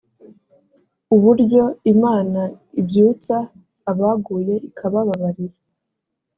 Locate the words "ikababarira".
4.69-5.55